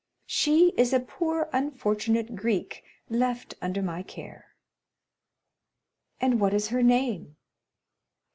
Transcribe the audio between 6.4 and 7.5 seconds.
is her name?"